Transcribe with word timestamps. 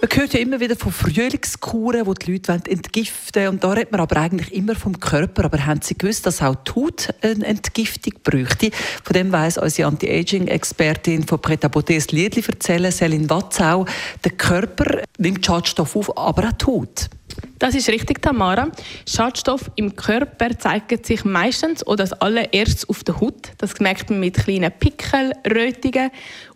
man 0.00 0.10
hört 0.12 0.32
ja 0.32 0.40
immer 0.40 0.60
wieder 0.60 0.76
von 0.76 0.92
Frühlingskuren, 0.92 2.06
wo 2.06 2.14
die 2.14 2.32
Leute 2.32 2.52
entgiften 2.52 3.42
wollen. 3.42 3.48
Und 3.54 3.64
da 3.64 3.72
redet 3.72 3.92
man 3.92 4.00
aber 4.00 4.16
eigentlich 4.16 4.54
immer 4.54 4.74
vom 4.74 4.98
Körper. 5.00 5.44
Aber 5.44 5.66
haben 5.66 5.82
Sie 5.82 5.96
gewusst, 5.96 6.26
dass 6.26 6.42
auch 6.42 6.54
die 6.54 6.72
Haut 6.72 7.08
eine 7.20 7.44
Entgiftung 7.44 8.14
bräuchte? 8.22 8.70
Von 9.02 9.14
dem 9.14 9.32
weiss 9.32 9.58
unsere 9.58 9.88
Anti-Aging-Expertin 9.88 11.26
von 11.26 11.40
Preta 11.40 11.68
Bottes 11.68 12.12
Liedli 12.12 12.44
erzählen, 12.46 12.92
Selin 12.92 13.28
Watzau. 13.28 13.86
Der 14.24 14.32
Körper 14.32 15.02
nimmt 15.18 15.44
Schadstoff 15.44 15.96
auf, 15.96 16.16
aber 16.16 16.48
auch 16.48 16.52
die 16.52 16.66
Haut. 16.66 17.10
Das 17.58 17.74
ist 17.74 17.88
richtig, 17.88 18.22
Tamara. 18.22 18.68
Schadstoffe 19.06 19.70
im 19.74 19.96
Körper 19.96 20.56
zeigen 20.58 21.02
sich 21.02 21.24
meistens 21.24 21.84
oder 21.86 22.02
als 22.04 22.12
allererstes 22.12 22.88
auf 22.88 23.02
der 23.02 23.20
Haut. 23.20 23.52
Das 23.58 23.78
merkt 23.80 24.10
man 24.10 24.20
mit 24.20 24.36
kleinen 24.36 24.70
Pickeln, 24.72 25.32
Rötungen, 25.44 26.10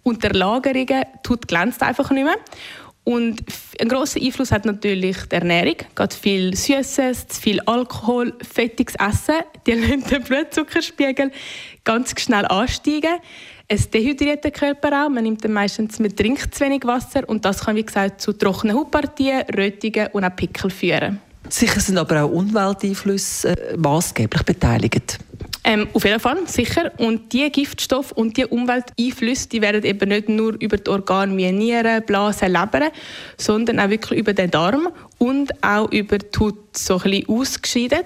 Unterlagerungen. 0.04 0.86
Die 1.26 1.28
Haut 1.28 1.48
glänzt 1.48 1.82
einfach 1.82 2.10
nicht 2.10 2.24
mehr. 2.24 2.36
Und 3.04 3.42
einen 3.80 3.88
grossen 3.88 4.22
Einfluss 4.22 4.52
hat 4.52 4.64
natürlich 4.64 5.16
die 5.30 5.34
Ernährung. 5.34 5.74
Gerade 5.94 6.14
viel 6.14 6.54
Süßes, 6.54 7.26
viel 7.40 7.60
Alkohol, 7.62 8.32
fettiges 8.42 8.94
Essen, 8.94 9.42
die 9.66 9.72
lassen 9.72 10.04
den 10.04 10.22
Blutzuckerspiegel 10.22 11.32
ganz 11.82 12.14
schnell 12.20 12.46
ansteigen. 12.46 13.18
Es 13.66 13.90
dehydriert 13.90 14.44
den 14.44 14.52
Körper 14.52 15.04
auch. 15.04 15.08
Man 15.08 15.24
nimmt 15.24 15.46
meistens, 15.48 15.98
man 15.98 16.14
trinkt 16.14 16.54
zu 16.54 16.64
wenig 16.64 16.84
Wasser 16.84 17.28
und 17.28 17.44
das 17.44 17.64
kann, 17.64 17.74
wie 17.74 17.84
gesagt, 17.84 18.20
zu 18.20 18.34
trockenen 18.34 18.76
Hautpartien, 18.76 19.42
Rötungen 19.56 20.08
und 20.12 20.24
auch 20.24 20.36
Pickel 20.36 20.70
führen. 20.70 21.20
Sicher 21.48 21.80
sind 21.80 21.98
aber 21.98 22.22
auch 22.22 22.30
Umwelteinflüsse 22.30 23.50
äh, 23.50 23.76
maßgeblich 23.76 24.42
beteiligt. 24.44 25.18
Ähm, 25.64 25.86
auf 25.92 26.04
jeden 26.04 26.18
Fall, 26.18 26.38
sicher. 26.46 26.90
Und 26.98 27.32
die 27.32 27.48
Giftstoffe 27.50 28.12
und 28.12 28.36
die 28.36 28.46
Umwelteinflüsse, 28.46 29.48
die 29.48 29.62
werden 29.62 29.84
eben 29.84 30.08
nicht 30.08 30.28
nur 30.28 30.54
über 30.60 30.76
die 30.76 30.90
Organe 30.90 31.36
wie 31.36 31.52
Nieren, 31.52 32.02
Blasen, 32.04 32.48
Leber, 32.48 32.90
sondern 33.36 33.78
auch 33.78 33.88
wirklich 33.88 34.18
über 34.18 34.32
den 34.32 34.50
Darm 34.50 34.88
und 35.18 35.52
auch 35.62 35.90
über 35.92 36.18
die 36.18 36.38
Haut 36.38 36.76
so 36.76 36.96
ein 36.96 37.02
bisschen 37.02 37.28
ausgeschieden. 37.28 38.00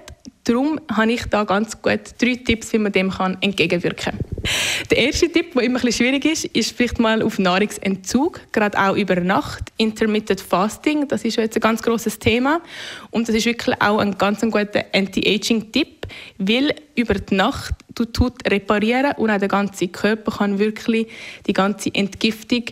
Darum 0.45 0.79
habe 0.93 1.13
ich 1.13 1.25
da 1.25 1.45
ganz 1.45 1.81
gut 1.81 2.01
drei 2.21 2.35
Tipps, 2.37 2.73
wie 2.73 2.79
man 2.79 2.93
dem 2.93 3.11
kann 3.11 3.39
entgegenwirken 3.41 4.13
kann. 4.13 4.36
Der 4.91 4.99
erste 4.99 5.31
Tipp, 5.31 5.55
der 5.55 5.63
immer 5.63 5.79
ein 5.79 5.85
bisschen 5.85 6.07
schwierig 6.07 6.25
ist, 6.25 6.45
ist 6.47 6.77
vielleicht 6.77 6.99
mal 6.99 7.23
auf 7.23 7.39
Nahrungsentzug, 7.39 8.41
gerade 8.53 8.79
auch 8.79 8.97
über 8.97 9.17
Nacht. 9.17 9.73
Intermittent 9.77 10.41
Fasting, 10.41 11.09
das 11.09 11.25
ist 11.25 11.37
jetzt 11.37 11.57
ein 11.57 11.61
ganz 11.61 11.83
großes 11.83 12.19
Thema 12.19 12.61
und 13.11 13.29
das 13.29 13.35
ist 13.35 13.47
wirklich 13.47 13.81
auch 13.81 13.99
ein 13.99 14.17
ganz 14.19 14.41
guter 14.41 14.85
Anti-Aging-Tipp, 14.93 16.07
weil 16.39 16.75
über 16.95 17.15
die 17.15 17.35
Nacht 17.35 17.75
du 17.95 18.05
tut 18.05 18.35
reparieren 18.51 19.13
und 19.17 19.31
auch 19.31 19.39
der 19.39 19.49
ganze 19.49 19.89
Körper 19.89 20.31
kann 20.33 20.59
wirklich 20.59 21.09
die 21.47 21.53
ganze 21.53 21.95
Entgiftung 21.95 22.65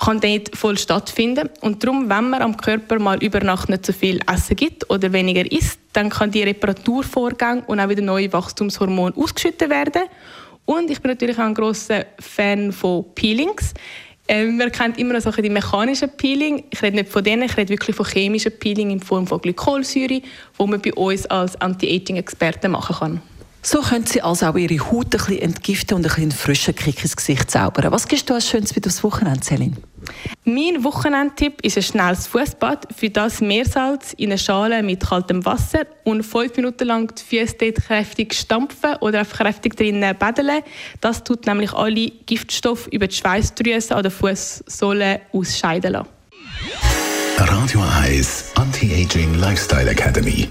kann 0.00 0.20
dort 0.20 0.56
voll 0.56 0.76
stattfinden. 0.76 1.48
Und 1.60 1.84
darum, 1.84 2.10
wenn 2.10 2.30
man 2.30 2.42
am 2.42 2.56
Körper 2.56 2.98
mal 2.98 3.22
über 3.22 3.40
Nacht 3.40 3.68
nicht 3.68 3.86
so 3.86 3.92
viel 3.92 4.20
Essen 4.26 4.56
gibt 4.56 4.90
oder 4.90 5.12
weniger 5.12 5.50
isst, 5.50 5.78
dann 5.92 6.10
kann 6.10 6.30
die 6.30 6.42
Reparaturvorgang 6.42 7.62
und 7.64 7.78
auch 7.78 7.88
wieder 7.88 8.02
neue 8.02 8.32
Wachstumshormone 8.32 9.16
ausgeschüttet 9.16 9.70
werden. 9.70 10.02
Und 10.66 10.90
ich 10.90 11.00
bin 11.00 11.10
natürlich 11.10 11.38
auch 11.38 11.44
ein 11.44 11.54
großer 11.54 12.06
Fan 12.18 12.72
von 12.72 13.04
Peelings. 13.14 13.74
Ähm, 14.26 14.56
man 14.56 14.72
kennt 14.72 14.98
immer 14.98 15.12
noch 15.12 15.20
so 15.20 15.30
die 15.30 15.50
mechanischen 15.50 16.08
Peeling. 16.16 16.64
Ich 16.70 16.82
rede 16.82 16.96
nicht 16.96 17.10
von 17.10 17.22
denen, 17.22 17.42
ich 17.42 17.56
rede 17.56 17.68
wirklich 17.68 17.94
von 17.94 18.06
chemischen 18.06 18.52
Peeling 18.58 18.90
in 18.90 19.00
Form 19.00 19.26
von 19.26 19.40
Glykolsäure, 19.40 20.22
wo 20.56 20.66
man 20.66 20.80
bei 20.80 20.94
uns 20.94 21.26
als 21.26 21.60
Anti-Aging-Experten 21.60 22.70
machen 22.70 22.96
kann. 22.96 23.22
So 23.66 23.80
können 23.80 24.04
Sie 24.04 24.20
also 24.20 24.44
auch 24.44 24.56
Ihre 24.56 24.78
Haut 24.90 25.06
ein 25.06 25.10
bisschen 25.10 25.38
entgiften 25.38 25.96
und 25.96 26.04
ein 26.04 26.14
bisschen 26.14 26.32
frischen 26.32 26.74
Kick 26.74 27.02
ins 27.02 27.16
Gesicht 27.16 27.50
zaubern. 27.50 27.90
Was 27.90 28.06
gibst 28.06 28.28
du 28.28 28.34
als 28.34 28.46
Schönes 28.46 28.74
mit 28.76 28.86
aufs 28.86 29.02
Wochenende, 29.02 29.40
Celine? 29.40 29.76
Mein 30.44 30.84
Wochenendtipp 30.84 31.62
ist 31.62 31.78
ein 31.78 31.82
schnelles 31.82 32.26
Fußbad. 32.26 32.88
Für 32.94 33.08
das 33.08 33.40
Meersalz 33.40 34.12
in 34.18 34.30
eine 34.30 34.38
Schale 34.38 34.82
mit 34.82 35.00
kaltem 35.00 35.46
Wasser 35.46 35.86
und 36.04 36.24
fünf 36.24 36.54
Minuten 36.56 36.86
lang 36.86 37.14
die 37.14 37.22
Füße 37.22 37.56
dort 37.58 37.76
kräftig 37.86 38.34
stampfen 38.34 38.96
oder 39.00 39.20
einfach 39.20 39.38
kräftig 39.38 39.76
drinnen 39.76 40.14
baden. 40.18 40.60
Das 41.00 41.24
tut 41.24 41.46
nämlich 41.46 41.72
alle 41.72 42.10
Giftstoffe 42.26 42.88
über 42.88 43.06
die 43.06 43.16
Schweißdrüse 43.16 43.94
oder 43.94 44.10
Fußsohle 44.10 45.22
ausscheiden 45.32 45.92
lassen. 45.92 46.08
Radio 47.38 47.82
1 48.02 48.52
Anti-Aging 48.56 49.36
Lifestyle 49.36 49.90
Academy 49.90 50.50